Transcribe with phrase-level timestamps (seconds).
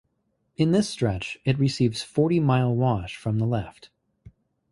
[0.57, 3.91] In this stretch, it receives Forty Mile Wash from the left.